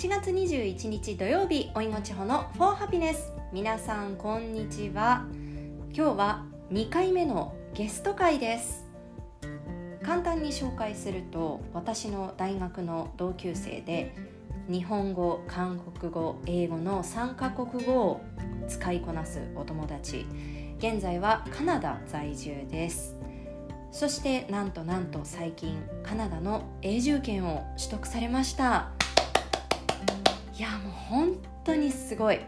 [0.00, 3.16] 8月21日土曜日おいもちほの For Happiness
[3.52, 5.26] 皆さんこんにちは。
[5.92, 8.86] 今日は2回目のゲスト会です。
[10.02, 14.14] 簡単に紹介すると私の大学の同級生で
[14.70, 18.22] 日本語韓国語英語の3カ国語を
[18.68, 20.24] 使いこなすお友達。
[20.78, 23.18] 現在はカナダ在住です。
[23.92, 28.92] そしてなんとなんと最近カナダの永住権を取得されました。
[30.56, 32.40] いやもう本当にすごい。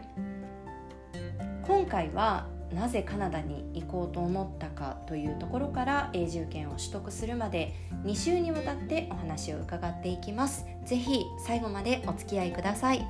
[1.65, 10.65] 今回はなぜカナダに行こうと思ったかというところから永住権を取得するまで2週にわたってお話を伺っていきます。
[10.85, 13.05] 是非最後までお付き合いください。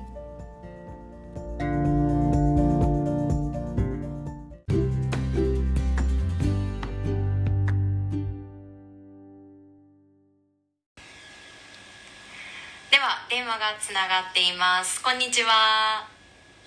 [13.44, 16.08] 電話がつながっていますこんにちは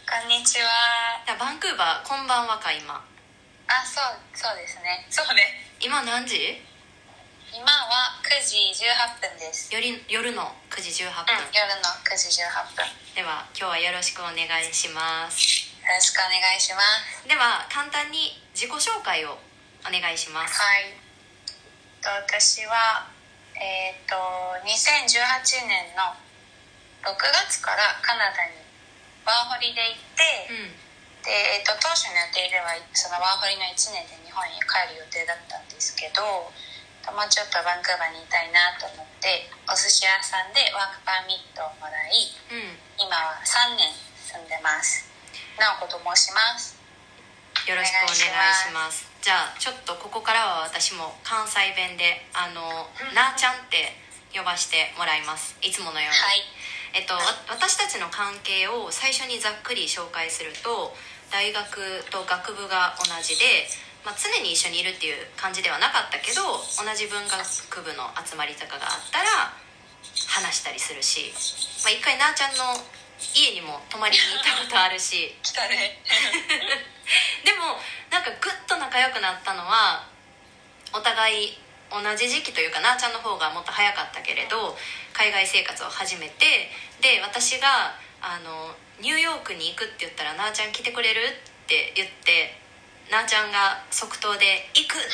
[0.05, 1.25] こんにちは。
[1.25, 3.01] バンクーバーこんばんはか今
[3.65, 5.01] あ、そう、そうですね。
[5.09, 5.73] そうね。
[5.81, 6.37] 今何時？
[7.49, 9.73] 今は9時18分です。
[9.73, 12.45] より夜の9時18うん分、、夜の9時18
[12.77, 12.85] 分。
[12.85, 17.25] よでは今日はよろしくお願いしますろしくお願いします。
[17.25, 19.41] では簡単に自己紹介を
[19.81, 20.93] お願いしますはい。
[22.05, 23.09] と私は、
[23.57, 24.13] えっ、と、
[24.61, 26.13] 2018年の
[27.03, 28.57] 6月からカナダに
[29.25, 30.87] ワーホリで行って、うん。
[31.27, 36.23] で、えっと当初の予定ではそのワーホリの1年で日本に帰る予定だったんですけど
[37.11, 42.79] もうちょっとバンクーバーにいたいなと思ってお寿司屋さんでワークパーミットをもらいうん。
[42.95, 43.91] 今は3年
[44.23, 45.07] 住んでます。
[45.59, 46.79] 直子と申します。
[47.67, 49.07] よろしくお願いします。
[49.19, 53.95] じゃあちょっとここからは私も関西弁であの なあちゃんって
[54.31, 55.55] 呼ばしてもらいます。
[55.61, 56.43] いつものように、はい
[56.93, 60.93] えっと、わ私たちの関係を最初にざっくり紹介すると
[61.31, 63.67] 大学と学部が同じで、
[64.05, 66.41] まあ、常に一緒にいるっていう感じではなかったけど
[66.79, 69.51] 同じ文学部の集まりとかがあったら
[70.27, 71.33] 話したりするし、
[71.83, 72.79] まあ、一回なあちゃんの
[73.33, 75.33] 家にも泊まりに行ったことあるし。
[75.41, 76.01] 来たね。
[77.43, 77.79] でも
[78.11, 80.05] なんかグッと仲良くなったのは
[80.93, 81.57] お互い
[81.89, 84.75] 同じ時期というかなあちゃんの方がもっと早かったけれど
[85.13, 86.69] 海外生活を始めて
[87.01, 92.57] で私があのニューヨークに行くって言ったらなあちゃん来てくれるって言って
[93.11, 95.07] なあちゃんが即答で「行く!」って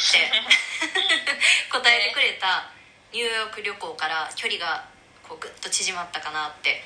[1.69, 2.69] 答えてくれた
[3.11, 4.84] ニューヨーク旅行から距離が
[5.22, 6.84] こうグッと縮まったかなって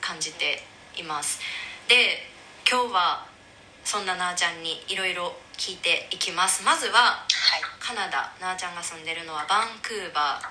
[0.00, 0.62] 感じて
[0.96, 1.40] います
[1.88, 2.26] で
[2.68, 3.26] 今日は
[3.84, 7.26] そんななあちゃんにいろいろ聞いていきますまずははい
[7.80, 10.46] カナダなあちゃんが住んでるのはバンクーバー。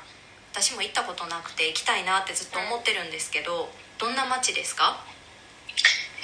[0.51, 3.69] 私も行ったことなくて行きたいなってずっと思ってるんですけど
[4.01, 5.05] どんな街ですか？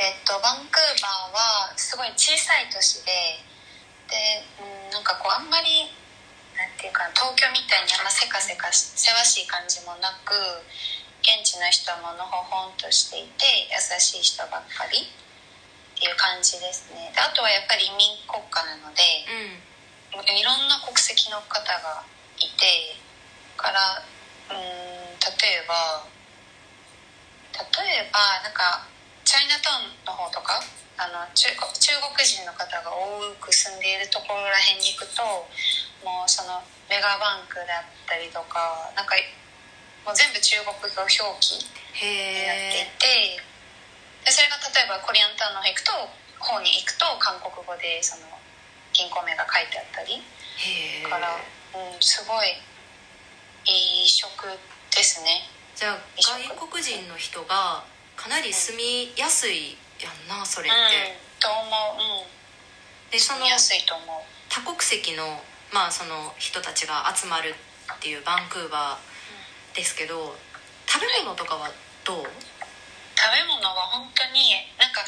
[0.02, 3.13] えっとバンクーバーはすごい小さい都市で
[4.09, 5.88] で、うん、なんかこうあんまり
[6.58, 10.34] なんていうかな東京みたいにあんませかせかしせわしい感じもなく
[11.22, 15.06] 現地の人ものほほんとしていて優しい人ばっかりっ
[15.96, 17.13] ていう感じですね。
[17.13, 19.53] であとはやっぱり移民国家なのでう
[20.23, 22.03] いろんな国籍の方が
[22.39, 22.95] いて
[23.57, 23.99] から
[24.49, 24.55] うん
[25.19, 26.07] 例えば
[27.55, 28.87] 例えばなんか
[29.23, 30.61] チャイナタウンの方とか
[30.95, 35.23] あの中国中国人の方が多く住んでいるところらへんに行くと
[36.03, 39.15] もうそのメガバンクだったりとかなんか
[40.07, 43.41] もう全部中国語表記んになっていへて
[44.23, 45.91] でそれが例えばコリアンタウンの方行くと
[46.39, 48.29] 方に行くと韓国語でその
[48.95, 50.23] 銀行名が書いてあったり。
[51.03, 51.35] から、
[51.75, 52.56] うん、すごい
[53.67, 54.47] いい食
[54.95, 55.44] ですね。
[55.75, 57.83] じゃあ外国人の人が
[58.16, 61.67] かなり住みやすいやんなそれって、うんと思
[62.00, 62.23] う。
[62.23, 63.11] うん。
[63.11, 64.23] でその住みやすいと思う。
[64.47, 67.53] 多国籍の,、まあその人たちが集まる
[67.94, 70.36] っていうバンクーバーですけど
[70.88, 71.68] 食べ物とかは
[72.06, 75.03] どう、食べ物は本当になんか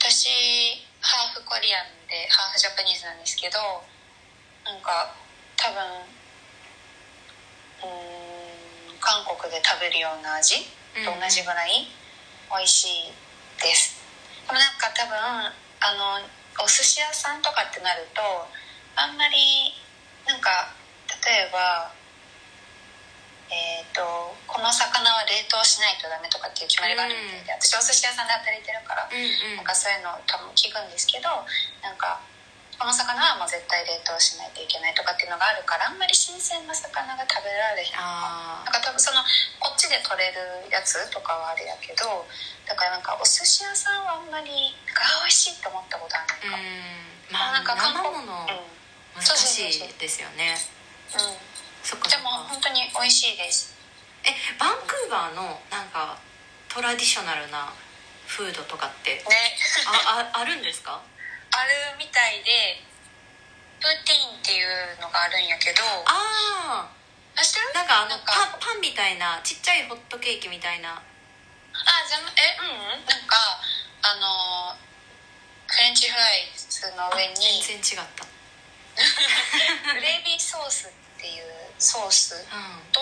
[0.00, 3.58] 私ハーフコリアンでハーフジャパニーズなんですけど
[4.62, 5.10] なんか
[5.58, 5.82] 多分
[7.82, 10.62] うーん韓国で食べるような味
[10.94, 11.90] と同じぐらい
[12.54, 13.10] 美味しい
[13.58, 13.98] です、
[14.46, 15.50] でもなんか多分あ
[15.98, 16.22] の
[16.62, 18.22] お寿司屋さんとかってなると
[18.94, 19.74] あんまり
[20.22, 20.70] なんか
[21.26, 21.90] 例えば
[23.52, 29.60] えー、とこの魚は冷凍しないとダメとかっていう決まりがあるみたいで、私お寿司屋さんで働いてるから、うんうん。
[29.60, 31.28] なんかそういうの多分聞くんですけど
[31.84, 32.20] なんか
[32.78, 39.22] この魚はもう絶対冷凍しないといけないとかっていうのがあるからあんまり新鮮な魚が食べられへんあなんか多分その
[39.62, 42.26] こっちで取れるやつとかはあれやけど
[42.66, 46.48] だからなんかお寿司屋さんはあんまりなんかあ美味しいって思ったことはないか。
[46.48, 47.32] も、うん。
[47.32, 48.74] まあなんか韓生国ものうん。
[49.14, 50.58] 難しいですよね。
[51.14, 51.53] うん、
[51.84, 53.76] そっかでもか本当に美味しいです。
[54.24, 56.16] えバンクーバーのなんか
[56.72, 57.68] トラディショナルな
[58.26, 59.20] フードとかって？
[59.20, 59.22] ね。
[59.86, 60.96] あああるんですか？
[60.96, 62.80] あるみたいで
[63.80, 65.84] プーティーンっていうのがあるんやけど。
[66.08, 66.90] ああ
[67.74, 70.96] なんかあのパンパンみたいなちっちゃいホットケーキみたいな。
[70.96, 71.02] あ
[72.08, 73.36] じゃなえうんなんか
[74.00, 74.78] あの
[75.66, 77.60] フレンチフライスの上に。
[77.60, 78.24] 全然違った。
[79.92, 81.44] グレービーソースっていう
[81.78, 82.46] ソースう
[82.92, 83.00] と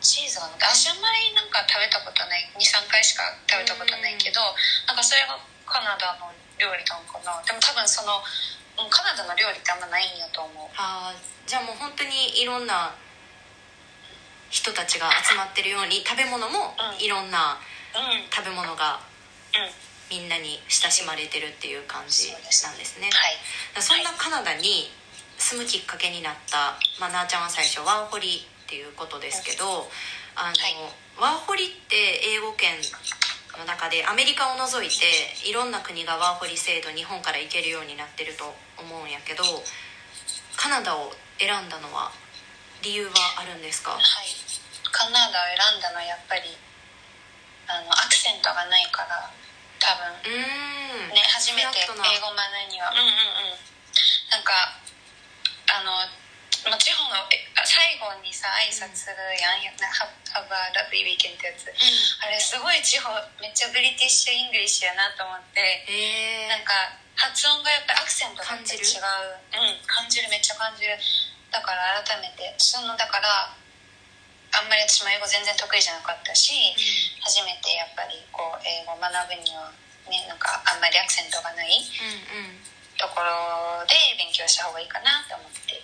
[0.00, 4.40] チーズが乗って私あんまりなんか食べたことない23回しか食べたことないけど
[4.86, 7.42] なんかそれがカナダの料理なのかな。
[7.44, 8.22] でも多分その
[8.78, 10.68] うんカナダの料理ってあんまないんやと思う。
[10.76, 12.94] あーじゃあもう本当にいろんな
[14.50, 17.02] 人たちが集まってるように食べ物もうん。
[17.02, 17.58] いろんな
[17.94, 18.20] うん。
[18.20, 19.00] うん食べ物が
[20.08, 23.10] みんなに親しまれてるっていう感じなんですね。
[23.10, 23.36] はい
[23.74, 24.90] だからそんなカナダに
[25.38, 29.88] 住むきっかけになった、まあ、なあちゃんは最初ワーホリっていうことですけど
[30.34, 30.74] あの、はい。
[31.18, 31.96] ワーホリって
[32.36, 32.76] 英語圏
[33.56, 35.04] の中でアメリカを除いて
[35.48, 39.44] いろんな国がワーホリ制度日本から行けるようになってると思うんやけど
[40.56, 42.12] カナダを選んだのは
[42.82, 43.92] 理由はあるんですか？
[43.92, 44.28] はい。
[44.92, 46.52] カナダを選んだのはやっぱり
[47.68, 49.28] あのアクセントがないから
[49.80, 49.88] 多
[50.24, 50.32] 分。
[50.32, 51.16] うーん。
[51.16, 52.92] ね初めて英語学ぶには。
[52.92, 53.60] うんうんうん。
[54.32, 54.52] なんか
[55.72, 55.92] あの
[56.70, 57.26] まあ地方の
[57.66, 61.66] 最後にさ挨拶するやんやな Have a lovely weekend ってやつ。
[61.66, 62.26] うん。
[62.26, 63.10] あれすごい地方
[63.40, 65.60] めっちゃ British English やなと思って
[65.90, 68.68] えなんか発音がやっぱりアクセントが違う。
[68.68, 69.80] 感うん。
[69.86, 70.94] 感じるめっちゃ感じる。
[71.50, 72.54] だから改めて。
[72.58, 73.56] そのだから
[74.52, 76.52] あんまり私も英語全然得意じゃなかったし、
[77.20, 79.72] 初めてやっぱりこう英語を学ぶには
[80.08, 82.60] ねなんかあんまりアクセントがないうんうん。
[82.96, 83.95] ところで勉
[84.46, 85.82] 強した方がいいかなと思って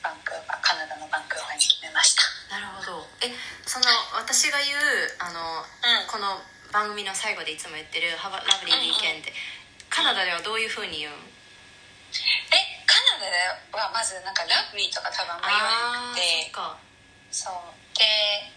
[0.00, 3.28] バンクーバーカナダのバンクーバーに決めましたなるほどえ
[3.68, 3.86] その
[4.16, 4.80] 私が言う
[5.20, 6.40] あのうんこの
[6.72, 9.36] 番組の最後でいつも言ってる「Have a lovely weekend」って
[9.92, 11.20] カナダではどういうふうに言うん
[12.48, 13.36] えカナダで
[13.76, 16.48] はまずなんかラブリーとか多分あんま言わなくて
[17.28, 18.48] そそうで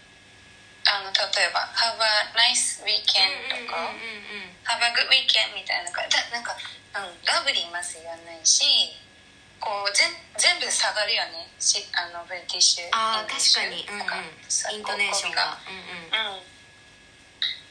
[0.88, 8.96] あの例えば「Have a nice weekend」とかうんうんうんうん「Have a good weekend」みたいな感じだなんか、うん、ラブリーまず言わないし
[9.60, 11.48] こう全全部下がるよね。
[11.58, 13.88] しあの British あーイン lish 確かに。
[13.88, 14.06] うんうん。
[14.06, 15.56] なんかそうイントネーション語が。
[15.56, 16.36] 尾うんうん。
[16.36, 16.40] うん。
[16.40, 16.44] っ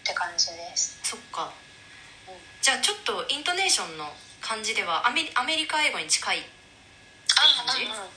[0.04, 1.00] て感じです。
[1.04, 1.54] そっか。
[2.28, 2.42] うん。
[2.62, 4.10] じゃあちょっとイントネーションの
[4.42, 6.42] 感じではアメリアメリカ英語に近い
[7.38, 7.86] あ感じ？
[7.86, 8.10] うんうん。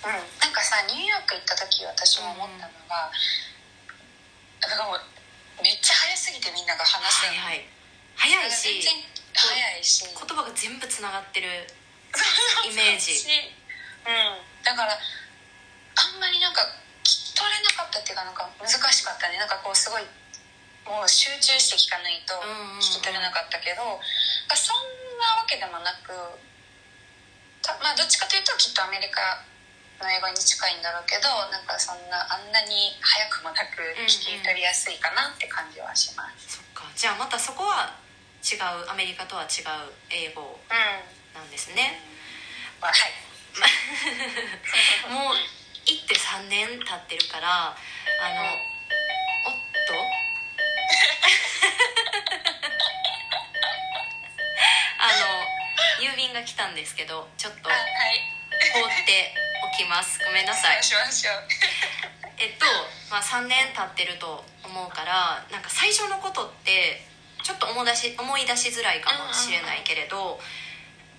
[0.00, 3.12] うん、なんかさニューヨーク行った時私も思ったのが、
[4.64, 5.00] なんかもう
[5.60, 7.68] めっちゃ早すぎてみんなが話すの、はいはい。
[8.16, 8.80] 早いし
[9.32, 10.04] 早いし。
[10.08, 11.68] 言葉が全部つながってる
[12.66, 13.12] イメージ。
[13.14, 14.64] うん。
[14.64, 16.62] だからあんまりなんか
[17.02, 19.38] 聞き取れなかったっていうかなんか難しかったね。
[19.38, 20.02] なんかこうすごい
[20.86, 22.82] もう集中して聞かないとうんうんうん。
[22.82, 23.98] 聞き取れなかったけど、なん
[24.48, 24.76] かそん
[25.18, 26.12] なわけでもなく
[27.62, 29.44] たまあどっちかというときっとアメリカ
[30.00, 36.56] の英語に近いんだろうけどなんかそんなあんなに早くもなく聞き取りやすいかなって感じはします。
[36.56, 36.88] そっか。
[36.96, 38.00] じゃあまたそこは
[38.40, 38.88] 違う。
[38.88, 40.56] アメリカとは違う英語。
[40.56, 42.00] うん、なんですね。
[42.80, 43.12] まあはい
[45.10, 45.34] もう
[45.86, 48.44] 行って3年経ってるからあの
[49.50, 49.54] おっ
[49.88, 49.94] と？
[55.00, 59.34] あの郵便が来たんですけどちょっと放って
[59.64, 60.18] おきます。
[60.24, 60.82] ごめんなさい。
[60.82, 61.48] そうしましょう。
[62.38, 62.64] えっと、
[63.10, 67.04] まあ、3年経ってると思うからなんか最初のことって
[67.42, 70.40] ちょっと思い出し思い出しづらいかもしれないけれど、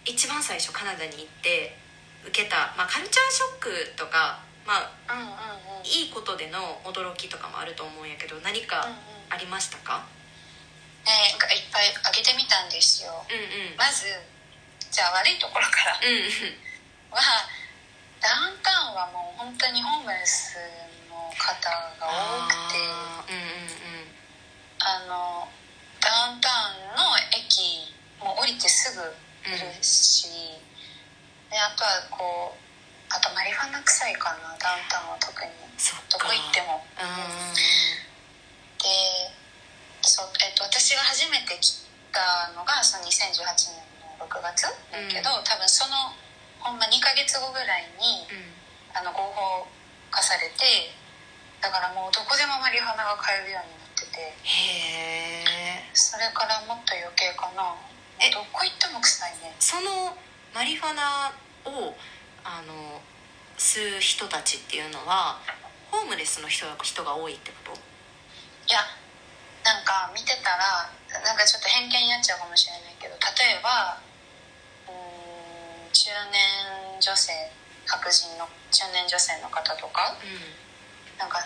[0.06, 1.78] 一番最初カナダに行って
[2.26, 4.78] 受けた、まあ、カルチャーショックとか、ま
[5.08, 5.86] あ、うんうんうん。
[5.86, 9.34] いいことでの驚きとかもあると思うんやけど何かうんうん。
[9.34, 10.06] ありましたか、
[11.06, 13.26] ね、なんかいっぱいあげてみたんですよ。
[13.26, 13.78] うん、うん。
[13.78, 14.06] まず
[14.92, 15.98] じゃあ悪いところから。
[15.98, 16.62] うん
[17.12, 17.20] は
[18.22, 20.56] ダウンタウンはもう本当にホームレス
[21.10, 21.58] の方
[22.00, 22.78] が多くて。
[22.78, 24.12] あーうんうん
[24.82, 25.48] あの
[26.02, 30.30] ダウンタウンの駅もう降りてすぐいるし、
[31.50, 32.62] であとはこう
[33.10, 35.50] あとマリファナ臭いかなダウンタウンは特に。
[36.12, 36.86] どこ行っても。
[37.00, 37.54] うんうんうん。
[37.56, 38.86] で
[40.02, 43.42] そう、えっと、私が初めて来たのがその2018
[43.74, 43.82] 年
[44.20, 44.72] の6月だ
[45.10, 46.14] けど、多分その
[46.60, 48.62] ほんま2ヶ月後ぐらいにうん。
[48.94, 49.68] あの合法
[50.12, 50.92] 化されて
[51.64, 54.20] だからもうどこでもマリファナが買えるようになってて。
[54.44, 57.76] へえそれからもっと余計かな
[58.22, 59.56] えどこ行っても臭いね。
[59.60, 60.16] その
[60.54, 61.34] マリファナ
[61.66, 61.96] を
[62.44, 63.02] あの
[63.58, 65.40] 吸う人たちっていうのは
[65.92, 67.80] ホームレスの人が人が多いってこと？
[68.70, 68.80] いや
[69.66, 70.90] なんか見てたら
[71.24, 73.98] なんかちょっと偏見やっちゃうかもしれないけど例えば
[74.88, 77.34] うーん中年女性
[77.86, 80.62] 白人の中年女性の方とかうん。
[81.20, 81.38] なんか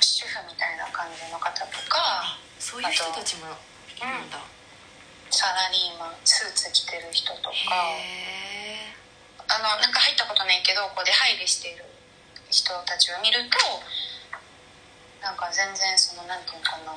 [0.00, 3.46] 主婦みたいな感じの方とかあそういう人たちも
[3.96, 4.36] いるんだ
[5.30, 7.54] サラリーマンスーツ着てる人とか。
[9.46, 11.86] あのなんか入ったことないけどここで配慮している
[12.50, 13.54] 人たちを見ると
[15.22, 16.92] なんか全然そのなんていうのかな。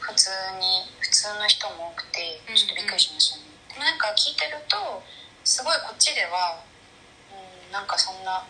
[0.00, 5.04] 普通に普通の人も多くてちょっとびっくりしましたね、でもなんか聞いてると
[5.44, 6.64] すごいこっちでは
[7.28, 8.40] うんなんかそんな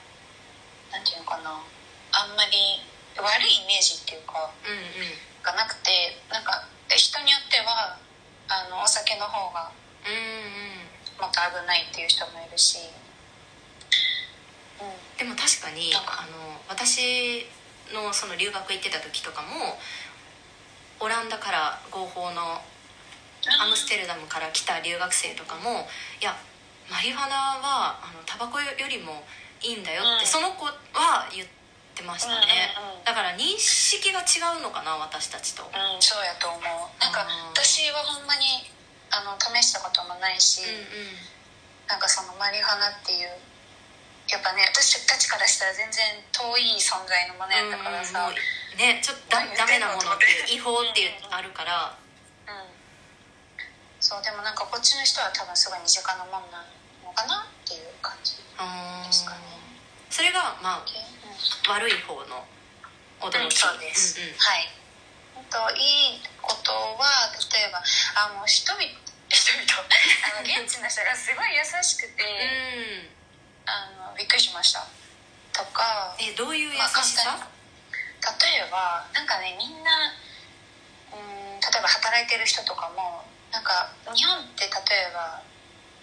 [0.94, 1.50] なんていうのかな。
[1.50, 2.78] あんまり
[3.18, 5.18] 悪いイメージっていうかうんうん。
[5.42, 7.98] がなくてなんか人によっては
[8.50, 9.70] あのお酒の方が
[10.04, 10.16] うんう
[10.76, 10.90] ん。
[11.20, 12.78] もっと危ないっていう人もいるし、
[14.80, 17.44] うん、でも確かにあの私
[17.92, 19.76] のその留学行ってた時とかも
[20.98, 22.40] オランダから合法の
[23.60, 25.86] アムステルダムから来た留学生とかも
[26.20, 26.32] いや
[26.90, 29.22] マリファナはあのタバコよりも
[29.62, 30.26] いいんだよって、うん。
[30.26, 31.59] その子は言って
[32.02, 33.04] ましたね、うんうんうん。
[33.04, 35.64] だから認識が違うのかな私たちと。
[35.64, 36.62] うん、そうやと思う。
[37.00, 38.68] なんか私はほんまに
[39.10, 41.18] あの試したこともないし、うんうん。
[41.88, 43.34] なんかそのマリファナっていう
[44.30, 50.54] やっぱね私たちからしたら全然遠い存在のものやったからさ、うんもうねちょっとダメなものって。
[50.54, 51.98] いう違法っていうあるから。
[52.46, 52.70] うん。
[53.98, 56.62] そうでもなんかこっちの人は多分すごい身近なもんな
[57.04, 59.60] のかなっていう感じですかね。
[60.08, 60.86] それがまあ
[61.68, 62.44] 悪い方の
[63.20, 64.34] 驚き、そうです、うんうん。
[64.38, 64.68] はい。
[65.36, 67.82] あといいことは例えば
[68.16, 68.84] あもう人々
[69.30, 69.66] 人々
[70.38, 73.16] あの 現地の人がすごい優しくて、うん。
[73.66, 74.86] あのびっくりしました。
[75.52, 77.60] とかえどういう優まあしさ、簡単に。
[78.60, 80.12] 例えばなんかねみんな
[81.12, 85.42] うん例えば働いてる人とかもなんか日本って例えば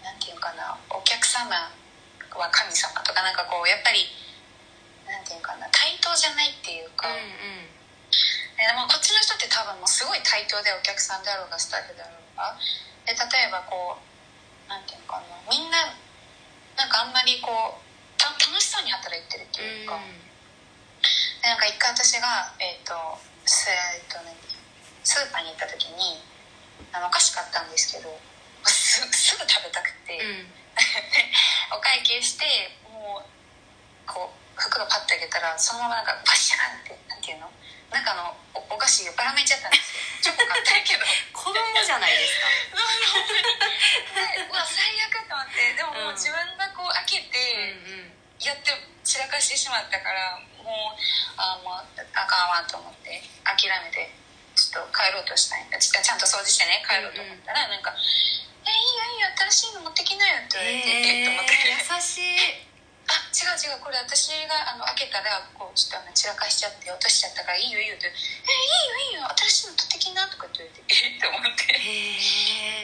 [0.02, 1.70] なんていうかなお客様
[2.34, 4.06] は神様とかなんかこうやっぱり
[5.08, 7.72] なんていうかな対等じゃないっていうか、うんうん。
[8.56, 12.56] でまあ、こっちの人って多分もうすごい対等でお客さんであろうがスタッフであろうが
[13.06, 15.96] で例えばこうなんていうのかなみんな
[16.76, 17.82] なんかあんまりこう
[18.20, 19.98] た楽しそうに働いてるっていうか、
[21.42, 22.94] でなんか一回私が、えーと
[23.46, 24.34] スえーとね、
[25.02, 26.18] スーパーに行った時に
[26.92, 28.10] あのお菓子買ったんですけど
[28.66, 30.30] すすぐ食べたくて、うん。
[30.42, 30.58] うん
[31.74, 32.44] お会計して
[32.88, 33.22] もう
[34.06, 37.50] こう袋パッてあげたらそのままなんかバシャーンってなんていうの？
[37.88, 40.28] 中のおお菓子ばらめいちゃったんですよ。
[40.28, 41.06] チョコ買ったけど。
[41.32, 42.52] 子供じゃないですか。
[44.12, 45.72] でうわ最悪と思って。
[45.72, 48.12] でももう自分がこう開けうんてうん。
[48.38, 48.70] やって
[49.02, 51.00] 散らかしてしまったからもう
[51.40, 54.14] あもうあかんわと思って諦めて
[54.54, 57.90] ちょっと帰ろうとしたんやちちゃんと掃除してね帰ろうと思ったら、なんか
[58.62, 61.56] 「えいいよいいよ新しいの持ってきなよ」って言われて、ええっと思って。
[61.56, 62.62] ー、優しい。
[62.62, 62.67] あ
[63.58, 71.26] 違うこれ私があの開けたらこうちょっとあの散らかしちゃって落としちゃったからいいよいいよって「えいいよいいよ新しいの取ってきな」とかって言てえって。
[71.26, 71.74] 思って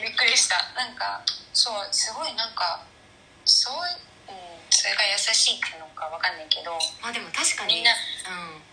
[0.03, 0.59] びっくりした。
[0.75, 2.83] なんかそうすごいなんか
[3.45, 3.79] そう、
[4.27, 7.95] うん、それが優しいっていうのかわかんないけどまあでも確かにみんな
[8.27, 8.63] うん。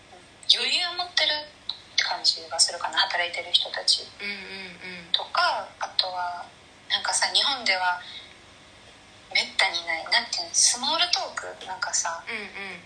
[0.51, 4.03] 余裕を持ってるって感じがするかな働いてる人たち。
[4.19, 5.11] うんうんうん。
[5.13, 6.45] とかあとは
[6.89, 8.01] なんかさ日本では
[9.33, 10.03] めったにない。
[10.05, 11.65] なんていうのスモールトーク？
[11.65, 12.23] なんかさ。
[12.23, 12.83] うんうん。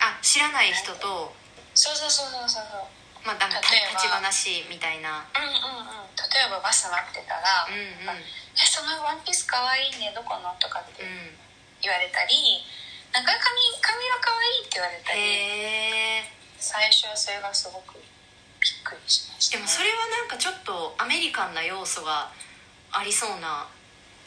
[0.00, 1.32] あ知らない人と。
[1.74, 3.26] そうそうそうそうそうそう。
[3.26, 3.96] まあなんか例えば。
[3.96, 5.24] 立ち話みたいな。
[5.32, 6.12] うんうんうん。
[6.18, 8.06] 例えばバス待ってたらうんうん。
[8.06, 8.22] なんか
[8.58, 11.38] えそのワンピースかわいいねどこの?」とかってうん。
[11.80, 12.34] 言われたり
[13.14, 18.02] 「なんか髪髪色かわいい」って言われたりへえ最初はそれがすごく
[18.58, 22.32] びっくりしました、ね、でもそれはなんかちょっとアメリカンな要素が
[22.90, 23.68] ありそうな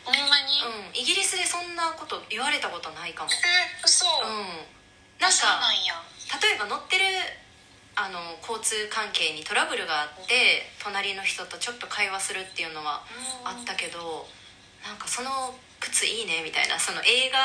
[0.03, 0.95] ほんまに、うん。
[0.95, 3.29] イギリスでそんなこと言われたことないかも。
[3.29, 3.35] え
[3.83, 4.65] 嘘、うん。
[5.19, 5.93] なんそうかなんや。
[6.41, 7.05] 例えば乗ってる
[7.95, 13.03] あの交通関係にトラブルがあって隣の人とちょっと会話するっていうのは
[13.43, 14.25] あったけど
[14.81, 17.37] なんかその靴いいねみたいなその映画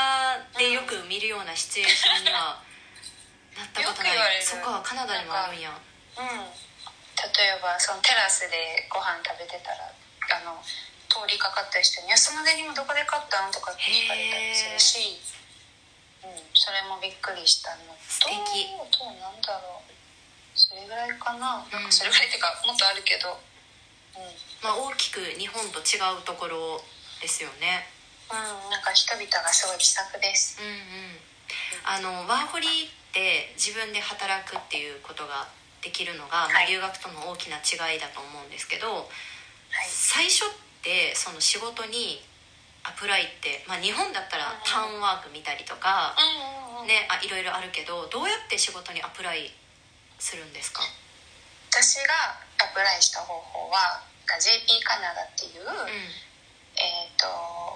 [0.56, 2.62] でよく見るようなシチュエーションには
[3.58, 4.42] なったことなよく言われる。
[4.42, 5.72] いそこはカナダにもあるんや。
[5.72, 6.26] うん。
[6.28, 9.92] 例えばそのテラスでご飯食べてたら
[10.36, 10.62] あの
[11.08, 15.20] 通りかかった人に「いやそのデニムどこで買ったの?」とかって聞かれたりするし、
[16.22, 18.28] うん、それもびっくりしたのと
[18.90, 19.96] となんだろう。
[20.56, 21.62] それぐらいかな。
[21.70, 23.38] なんかそれぐらいっていうかもっとあるけど。
[24.16, 24.34] うん。
[24.62, 26.82] まあ、大きく日本と違うところ
[27.20, 27.86] ですよね。
[28.30, 30.58] うん、なんか人々がすごい気さくです。
[30.60, 31.20] うんうん。
[31.84, 35.46] あのワーホリって自分で働くっていうことが
[35.82, 36.68] できるのが、まあはい。
[36.68, 39.88] 留学との大きな違いだと思うんですけどはい。
[39.90, 40.65] 最初って
[41.14, 42.22] その仕事に
[42.84, 46.14] アプライって、まあ、日本だったらターンワーク見たりとか。
[46.86, 49.50] ね、あいろいろあるけどどうやって仕事にアプライ
[50.22, 50.82] するんですか、
[51.70, 54.00] 私がアプライした方法は、
[54.38, 55.90] JP カナダっていう、うん。
[56.76, 57.24] えっ、と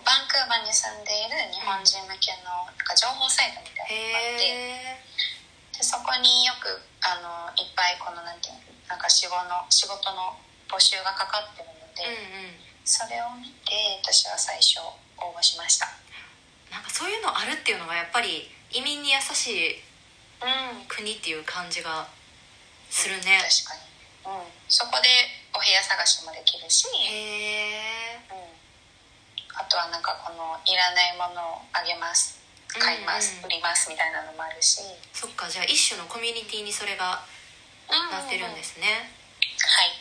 [0.04, 6.68] バンクーバーに住んでいる日本人向けのなんか情報サイトみたいなのがあって、でそこによく
[7.00, 8.60] あのいっぱいこのなんていうの
[8.92, 10.36] なんか仕事の仕事の
[10.68, 14.80] 募集がかかってるので、うんうんそれを見て私は最初
[15.18, 15.87] 応募しました。
[16.70, 19.82] なんかそういうのあるっていうのがやっぱり移民に優しい
[20.40, 20.88] うん。
[20.88, 22.08] 国っていう感じが
[22.88, 25.08] するね、確かに、うん、そこで
[25.54, 28.49] お部屋探しもできるし、へえうん、
[29.54, 34.80] あとはなんかこのいらないものをあげます買います、うんうん売りますみたいなのもあるし、
[35.12, 37.20] そっかじゃあ一種のコミュニティにそれが
[38.10, 40.00] なってるんですすね、はい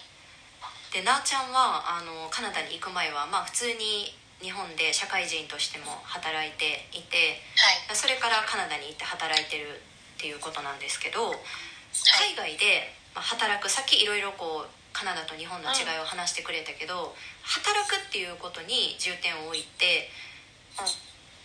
[0.94, 7.96] でなあちゃんはあのカナダに行く前はまあ普通に日本で社会人としても働いていてはい。
[7.96, 9.82] それからカナダに行って働いてる
[10.18, 12.34] っていうことなんですけどはい。
[12.36, 20.10] 海外でまあ働くさっきいろいろこうカナダと日本の違いを話してくれたけど、働くっていうことに重点を置いて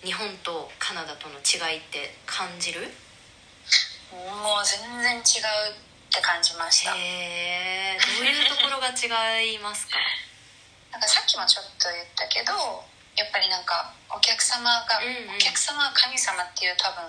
[0.03, 2.81] 日本とカナダとの違いって感じる？
[2.81, 5.77] うん、もう全然違う
[6.15, 6.95] って感じました。
[6.95, 9.11] へえどういうところが違
[9.51, 9.99] いますか？
[10.95, 12.87] なんかさっきもちょっと言ったけど
[13.19, 15.35] やっぱりなんかお客様が、うんうん。
[15.35, 17.03] お客様は神様っていう多分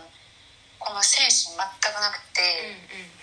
[0.79, 3.17] この精神全くなくて、うんうん。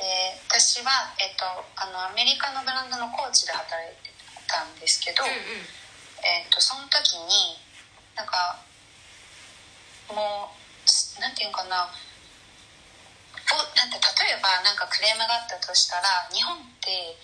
[0.00, 1.44] で私は、えっと、
[1.76, 4.10] あのアメリカのブランドのコーチで働いて
[4.48, 5.30] たんですけど、うん。
[6.24, 7.60] えっと、その時に
[8.16, 8.56] なんか
[10.08, 10.56] も
[11.18, 11.92] うなんていうのかな
[13.52, 17.18] おなんて例えばなんかクレームがあったとしたら日本って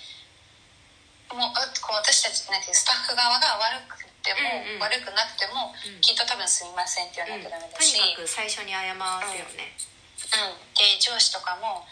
[1.30, 4.82] もうあこう私たちなんていうスタッフ側が悪くても、うんうん。
[4.82, 6.02] 悪くなくても、うん。
[6.02, 11.86] きっと多分すみませんって言わなきゃダメだし、とにかく最初に謝るよね、うん、で上司とかも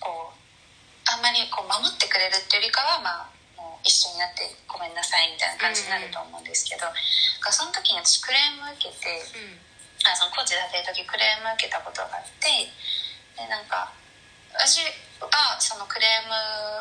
[0.00, 0.36] こう
[1.08, 6.96] あんまりこう守ってくれるっていうよりかは、まあ、もう一緒になってごめんなさいみたいな感じになると思うんですけど、なん
[7.40, 9.68] かその時に私クレーム受けてうん。
[10.06, 12.70] あそのコーチで働いた時クレーム受けたことがあって
[13.38, 13.94] でなんか
[14.52, 14.82] 私
[15.22, 16.34] はそのクレーム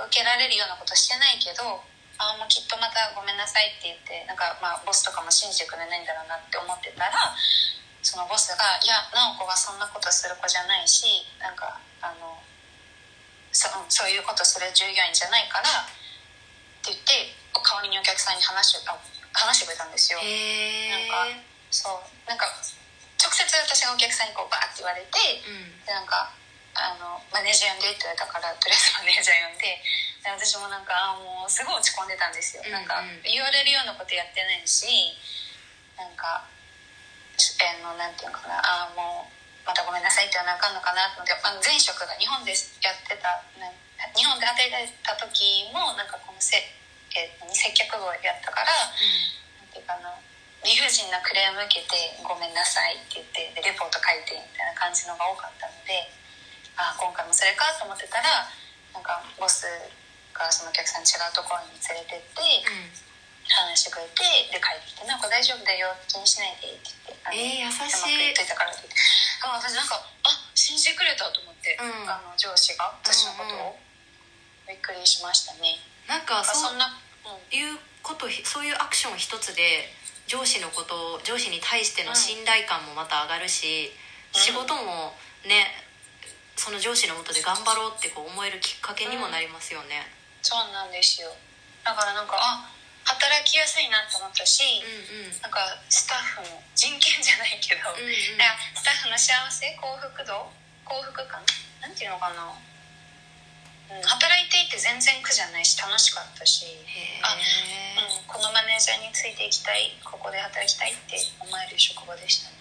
[0.10, 1.86] 受けられるようなことしてないけど
[2.18, 7.14] あもうきっとまたごめんなさいって言ってなんかまあボスとかも信じてくれないんだろうなって思ってたら
[8.02, 11.06] そのボスが「いや直子はそんなことする子じゃないし
[11.38, 12.42] なんかあの
[13.54, 15.86] そそういうことする従業員じゃないから」っ
[16.82, 18.98] て言って代わりにお客さんに話をあ
[19.34, 20.20] 話してくれたんですよ。
[20.20, 22.30] なんかそう。
[22.30, 22.46] なんか
[23.20, 25.86] 直接私がお客さんにこうバーって言われてうん。
[25.86, 26.32] でなんか
[26.78, 29.82] あのマネージャー呼んでって言われたからとりあえずマネージャー呼んで
[30.22, 32.74] で私もなんかあもうすごい落ち込んでたんですよ、うんうん。
[32.74, 34.86] なんか言われるようなことやってないし
[35.98, 36.50] なんかあ
[37.82, 38.62] のなんていうのかな。
[38.62, 39.38] あもう
[39.68, 43.68] またごめんなさいって言わなあかんのかなと思って前職が日本でやってたな
[44.16, 50.16] 日本で働いてた時もなんかこのせ、えー何接客業やったからなんていうかな
[50.64, 56.08] 理不尽なクレーム受けて「ごめんなさい」って言ってでレポート書いてみたいな感じのが多かったので
[56.78, 58.48] あ今回もそれかと思ってたら
[58.94, 59.66] なんかボス
[60.34, 63.08] がそのお客さん違うところに連れてってうん。
[63.48, 67.88] 話してくれてで帰ってきて「なんか大丈夫だよ気にしないで」って言ってあのえー優しい。
[67.88, 69.00] うまく言っといたからって言って。
[69.44, 72.10] あ私なんかあ信じてくれたと思って、うん。
[72.10, 73.80] あの上司が私のことを、
[74.68, 75.80] びっくりしましたね。
[76.08, 79.94] なんかあそそんな、うん、いうことそういうアクション一つで
[80.28, 83.94] 上司のことを上司に対しての信頼感もまた上がるし、
[84.36, 84.42] うん。
[84.42, 85.87] 仕事もね
[86.58, 90.10] その上司のもとで頑張ろうってこう思えるきっかけにもなりますよね、
[90.42, 91.30] そうなんですよ。
[91.86, 92.68] だからなんかあ
[93.08, 95.40] 働きやすいなと思ったし、うん、うん。
[95.40, 98.12] なんかスタッフの人権じゃないけど、うんうん。
[98.76, 99.64] スタッフの幸せ？
[99.80, 100.52] 幸福度？
[100.84, 101.40] 幸福感？
[101.80, 102.52] なんていうのかな、う
[103.96, 112.52] ん、働いていて全然苦じゃないし楽しかったし、へあえうん、このマネージャーについていきたいここで働きたいって思える職場でしたね。
[112.52, 112.57] うんうん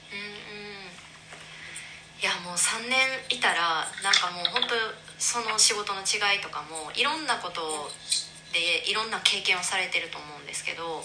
[2.20, 2.96] いやもう3年
[3.28, 4.74] いたらなんかもう本当
[5.18, 7.92] その仕事の違いとかもいろんなこと
[8.52, 11.04] でいろんな経験をされてると思うんですけどは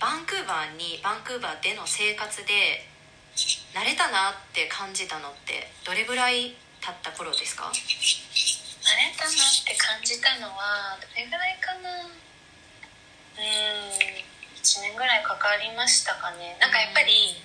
[0.00, 2.88] バンクーバーにバンクーバーでの生活で
[3.72, 7.70] 慣れたなって感じたのってどれぐらい経った頃ですか？
[7.70, 7.80] 慣れ
[9.16, 12.04] たなって感じたのはどれぐらいかな？
[12.04, 12.12] うん
[14.60, 16.56] 1年ぐらいかかりましたかね。
[16.60, 17.36] なんかやっぱり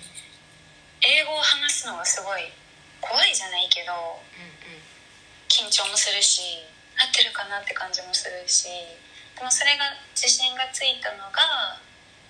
[1.00, 2.52] 英語を話すのがすごい
[3.00, 4.80] 怖いじゃないけどうんうん
[5.48, 6.62] 緊張もするし
[6.96, 8.68] 合ってるかなって感じもするし
[9.34, 11.80] でもそれが自信がついたのが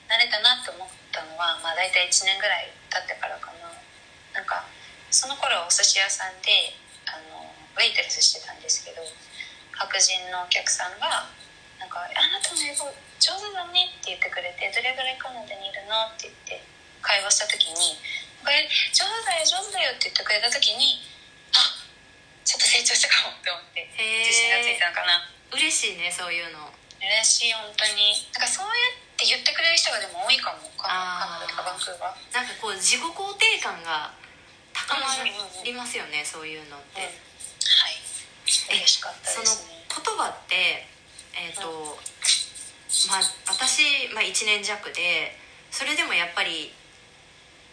[0.06, 3.70] 慣れたなって思ったのは、まあ、大体1年ぐらい経ってからかな
[4.34, 4.66] なんか
[5.10, 6.74] その頃お寿司屋さんで
[7.10, 9.02] あのウェイトレスしてたんですけど
[9.74, 11.26] 白人のお客さんが
[11.78, 12.86] 「なんかあなたの英語
[13.18, 16.62] 上手だね」って言ってくれて「どれぐらいカナダにいるの?」って言って
[17.02, 17.98] 会話した時に
[18.50, 20.98] 「これ上手だよ上手だよ」って言ってくれた時に
[21.54, 21.86] あ
[22.42, 23.86] ちょっと成長したかもって思って
[24.26, 25.22] 自信がついたのかな。
[25.54, 26.66] 嬉しいねそういうの。
[26.98, 28.26] 嬉しい本当に。
[28.34, 34.10] なんかそうやって言ってくれる人がでも多いかもカナダとかバンクーバーなんかこう自己肯定感が
[34.74, 38.02] 高まりますよねそういうのって、はい。
[38.82, 39.86] 嬉しかったそのですね。
[39.94, 40.90] 言葉って
[41.38, 42.02] えっ、と、
[43.14, 45.38] まあ私、まあ、1年弱で
[45.70, 46.74] それでもやっぱり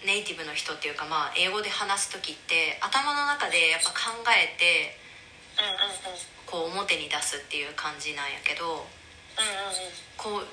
[0.06, 4.98] ネイティブの人っていうか、まあ、英語で話す時って頭の中でやっぱ考えて
[6.46, 8.86] こう表に出すっていう感じなんやけど
[10.18, 10.48] こう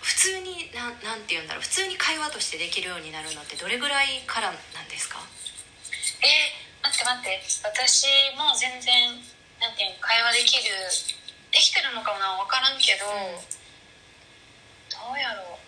[0.00, 5.18] 普通になんなんて言うんだろう普通に会話としてできるようになるのってどれぐらいからなんですか？
[6.20, 7.42] えー、待って待って。
[7.64, 9.16] 私も全然
[9.58, 10.70] なんていうの会話できる
[11.50, 13.40] できてるのかな分からんけど、うん。
[14.92, 15.65] どうやろう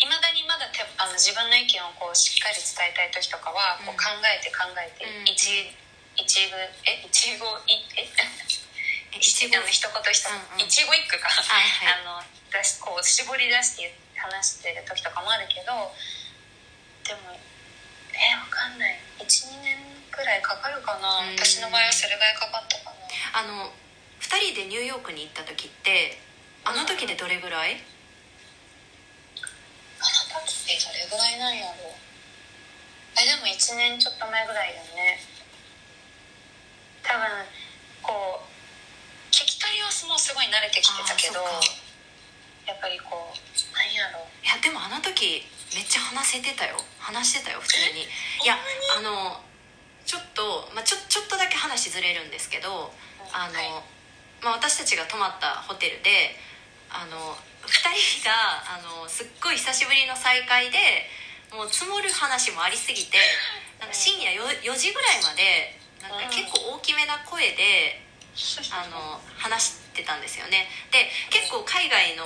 [0.00, 5.28] いまだにまだてあの自分の意見をこうしっかり伝えたい時とかはこううん考えて考えて、うん。
[5.28, 5.68] 一
[6.16, 6.56] 一部
[6.88, 8.08] え一語いえ？
[9.12, 9.48] え一。
[9.48, 10.56] 語 の一言一うんうん。
[10.58, 11.94] 言一語一句か、はいはい。
[12.00, 15.94] あの出しこう絞り出して話してる時とかもあるけど
[17.04, 17.38] でも
[18.12, 18.98] えわかんない。
[19.20, 19.78] 12年
[20.10, 21.36] くらいかかるかな、うん。
[21.36, 23.38] 私の場合はそれぐらいかかったかな。
[23.38, 23.72] あの
[24.20, 26.18] 2人でニューヨークに行った時って
[26.64, 27.74] あの時でどれぐらい？
[27.74, 27.76] あ
[30.38, 31.90] の時ってどれぐらいなんやろ。
[31.90, 31.98] う
[33.18, 35.18] えでも1年ちょっと前ぐらいだよね。
[37.02, 37.26] 多分
[38.02, 41.42] こう聞き取りはもうすごい慣れてきてたけど
[42.68, 44.22] やっぱりこうなんやろ。
[44.22, 45.42] ういやでもあの時
[45.74, 46.78] めっちゃ話せてたよ。
[46.98, 48.06] 話してたよ普通に。
[48.06, 48.54] いや
[48.96, 49.42] あの
[50.06, 52.92] ちょっと、まあ、ちょちょっとだけ話ずれるんですけど
[53.32, 53.70] あの、はい。
[54.42, 56.34] まあ、私たちが泊まったホテルで
[56.90, 58.34] あの2人が
[58.66, 60.78] あのすっごい久しぶりの再会で
[61.54, 63.18] もう積もる話もありすぎて
[63.78, 68.02] なんか深夜 4, 4時ぐらいまでなんか結構大きめな声で
[68.72, 70.70] あの話してたんですよね。
[70.94, 72.24] で結構海外の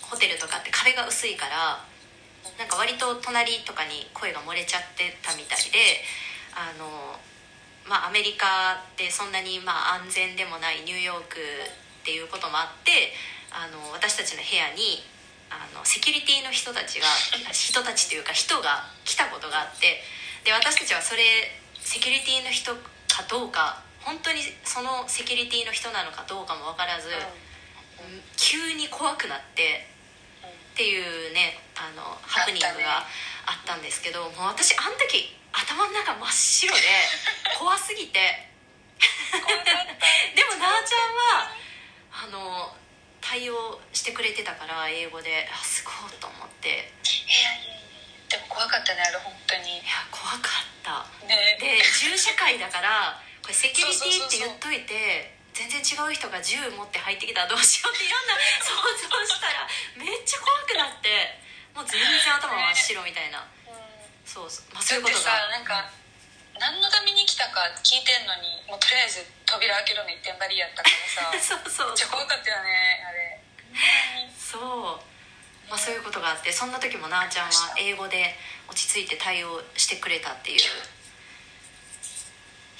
[0.00, 1.84] ホテルとかって壁が薄いから
[2.58, 6.02] なんか割と隣とかに声が漏れちゃってたみたいで
[6.54, 7.18] あの
[7.86, 13.12] まあアメリカってそんなにまあ安全でもないニューヨークっていうこともあって
[13.50, 15.02] あの私たちの部屋に
[15.50, 17.06] あのセキュリティの人たちが
[17.52, 20.02] 人たちというか人が来たことがあって
[20.44, 22.74] で私たちはそれセキュリティの人
[23.08, 27.10] かどうか本当にそのセキュリティの人なのかどうかも分からず、
[28.36, 29.86] 急に怖くなって
[30.72, 33.04] っていうねあのハプニングが
[33.44, 36.80] あったんですけどもう私あの時頭の中真っ白で
[37.58, 38.48] 怖すぎて。
[40.36, 41.50] でもなあちゃんは
[42.12, 42.76] あの
[43.30, 45.46] 対応してくれてたから英語で。
[45.46, 46.66] あすごいと思って。
[46.66, 47.86] いやいやいや
[48.26, 49.78] でも怖かったねあれ本当に。
[49.78, 51.06] いや怖かった。
[51.30, 51.54] ね。
[51.62, 58.34] で銃社会だからこれセキュリティって言っといて全然違う人が銃持って入ってきたらどうしようっていろんな
[58.66, 59.62] 想像したら
[59.94, 61.38] めっちゃ怖くなって。
[61.70, 63.46] もう全然頭真っ白みたいな。
[64.26, 65.86] そうそう、まあ、そういうことだってさがなんか
[66.58, 71.58] 何のために来たか聞いてんのにもうとりあえず扉開けるの一点張りやったからさ。
[71.58, 73.40] そうそうめっちゃ怖かったよねあれ。
[74.38, 74.62] そう、
[75.68, 80.60] まあ、そういうことがあってそんな時もなあちゃんは英語で落ち着いて対応してくれたっていう。
[80.60, 80.62] い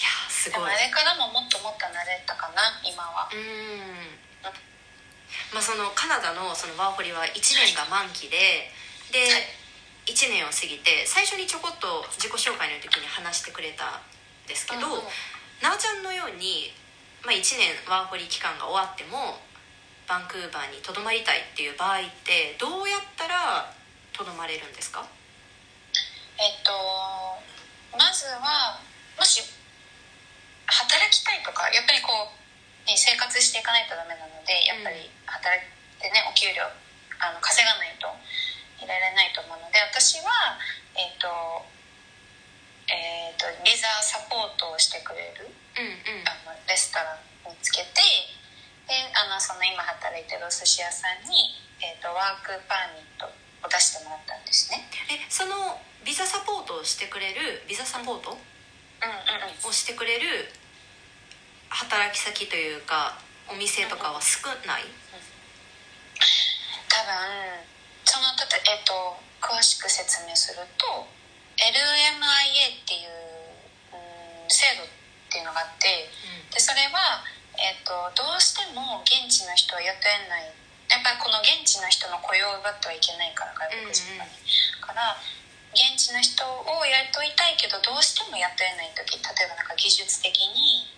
[0.02, 0.72] やすごい。
[0.72, 3.28] あれからももっともっと慣れたかな今は。
[3.32, 4.18] うん。
[5.52, 8.72] まあそのカナダのそのワーホリは1年が満期で
[9.10, 9.60] で、はい。
[10.06, 14.00] 1年を過ぎて最初にちょこっと自己紹介の時に話してくれたん
[14.48, 15.04] ですけど、
[15.60, 16.72] なあちゃんのように、
[17.24, 19.40] まあ、1年ワーホリ期間が終わっても
[20.08, 23.68] バンクーバーにとどまりたいっていう場合ってどうやったら
[24.12, 25.04] とどまれるんですか？
[26.40, 26.72] えっと
[27.96, 28.80] まずは
[29.18, 29.44] もし
[30.66, 35.62] 働きたいとかやっぱりこう、ね、生活していかないとダメなのでやっぱり働い
[36.00, 36.64] てねお給料
[37.20, 38.08] あの稼がないと
[38.82, 40.56] いられないと思うので私は
[40.96, 41.28] えっ、と
[42.90, 45.46] えっ、とビザサポートをしてくれる
[45.78, 46.26] うんうん。
[46.26, 47.14] あのレストラ
[47.46, 48.02] ンをつけて
[48.90, 54.82] であのその今働いてるお寿司屋さんに、えー、とワークパーミットを出してもらったんですね。
[55.06, 58.34] えそのビザサポートをしてくれるビザサポート？
[58.34, 59.68] うんうんうん。
[59.68, 60.50] をしてくれる
[61.68, 63.16] 働き先というか
[63.48, 64.82] お店とかは少ない？
[66.90, 67.62] 多分
[68.04, 71.06] そのえっ、と詳しく説明すると
[71.60, 73.12] LMIA っていう、
[73.92, 74.88] うん、制度っ
[75.28, 76.08] ていうのがあって
[76.50, 77.22] でそれは、
[77.60, 80.50] えっとどうしても現地の人は雇えない。
[80.90, 84.34] やっぱりこの現地の人の雇用を奪ってはいけないから外国人がね、
[84.82, 85.14] から
[85.70, 90.90] 現地の人を雇いたいけどどうしても雇えない時例えばなんか技術的に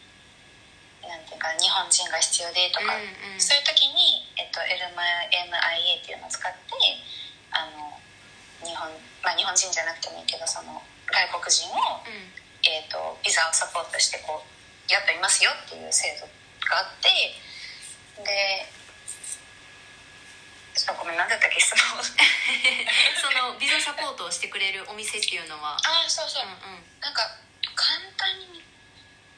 [1.04, 3.40] なんていうか日本人が必要でとか、うんうん。
[3.40, 6.56] そういう時に、えっと、LMIA っていうのを使って
[7.52, 7.91] あの
[8.64, 8.88] 日本
[9.22, 12.42] まあ日本人じゃなくてもいいけどその外国人をうん。
[12.62, 14.46] えー、とビザをサポートしてこう
[14.86, 16.30] やっていますよっていう制度
[16.70, 17.10] があって
[18.22, 18.70] で
[20.78, 21.98] ちょっとごめん何だったっけ質問
[23.18, 25.74] そのビザサポートをしてくれるお店っていうのは。
[25.74, 26.46] ああそうそう。
[26.46, 27.00] う、んうん。
[27.00, 27.36] なんか
[27.74, 28.62] 簡単に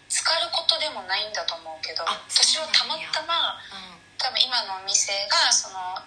[0.09, 5.99] 使うことでもないんだと思うけどあ私はたまたまうん多分今のお店がその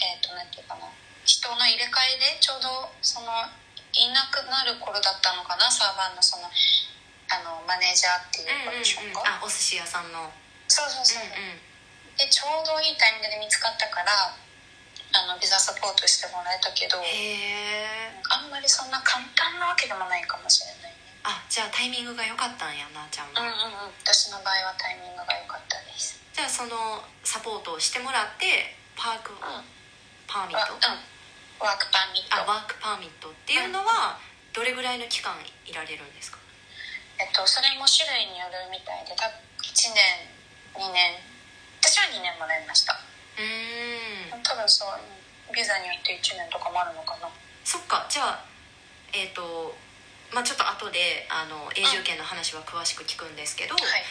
[0.00, 0.88] えっ、となんていうかな
[1.26, 3.26] 人の入れ替えでちょうどその
[3.92, 10.30] いなくなる頃だったのかなサーバーのそのあのマネージャーっていうポジションが、あお寿司屋さんの。
[10.70, 11.58] そうそうそう、うんうん。
[12.14, 17.02] でちょうどいいタイミングで見つかったからあのビザサポートしてもらえたけどあ
[18.46, 21.26] んまりそんな簡単なわけでもないかもしれないね。
[21.26, 23.98] あじゃあタイミングが良かったんやなあちゃんも、うんうんうん。
[24.06, 26.22] 私の場合はタイミングが良かったです。
[26.30, 29.38] じゃあそのサポートをしてもらってパークうん。
[30.30, 30.74] パーミット？
[30.74, 31.15] わうん
[31.60, 32.36] ワークパーミット。
[32.36, 34.18] あワークパーミットっていうのは
[34.52, 35.32] どれぐらいの期間
[35.64, 36.38] いられるんですか？
[37.18, 40.28] えっとそれも種類によるみたいで多分1年
[40.74, 41.16] 2年。
[41.80, 42.92] 私は2年もらいました。
[42.92, 44.42] うーん。
[44.42, 44.88] 多分そう
[45.48, 47.28] うんビザによって1年とかもあるのかな。
[47.64, 48.04] そっか。
[48.08, 48.44] じゃあ
[49.12, 49.76] えっ、と
[50.32, 54.04] まあちょっと後であの永住権の話は詳しく聞くんですけど、はい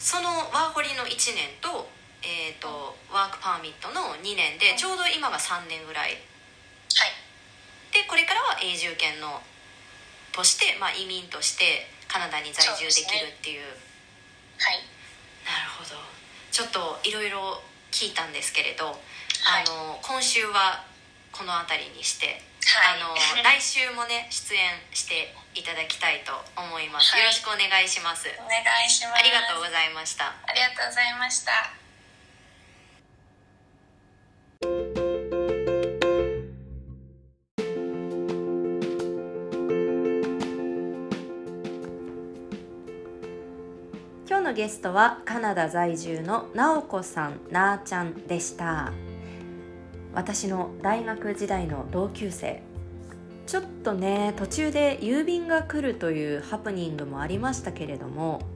[0.00, 1.86] そのワーホリの1年と,、
[2.22, 6.16] えー、とワークパーミットの2年でちょうど今が3年ぐらい
[7.92, 9.42] でこれからは永住権の
[10.32, 13.66] として、まあ、移民としてカナダに在住できるっていう。
[14.58, 14.82] はい。
[15.44, 15.98] なるほど。
[16.50, 19.66] ちょっといろいろ聞いたんですけれど、はい。
[19.66, 20.86] あの今週は
[21.32, 23.00] この辺りにして、はい。
[23.00, 27.20] あの 来週もね出演していただきたいと思います、はい。
[27.22, 28.30] よろしくお願いします。
[28.38, 29.18] お願いします。
[29.18, 30.34] ありがとうございました。
[30.46, 31.79] ありがとうございました
[44.50, 48.92] のゲストはカナダ在住のなおこさんなあちゃんでした。
[50.12, 52.60] 私の大学時代の同級生。
[53.46, 58.40] ちょっとね途中で郵便が来るというハプニングもありましたけれども。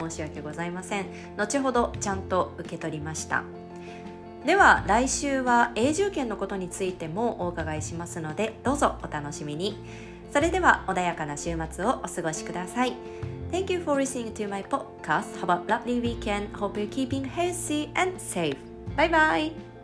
[0.00, 1.06] 申し訳ございません。
[1.36, 3.44] 後ほどちゃんと受け取りました。
[4.44, 9.78] では来週は永住権のことについてもお伺いしますのでどうぞお楽しみに。
[10.32, 13.35] それでは穏やかな週末をお過ごしください。
[13.50, 15.36] Thank you for listening to my podcast.
[15.40, 16.54] Have a lovely weekend.
[16.56, 18.58] Hope you're keeping healthy and safe.
[18.96, 19.75] Bye bye.